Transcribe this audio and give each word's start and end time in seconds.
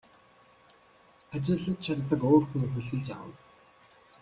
Ажиллаж 1.35 1.77
чаддаг 1.85 2.21
өөр 2.29 2.43
хүн 2.49 2.65
хөлсөлж 2.71 3.07
авна. 3.17 3.35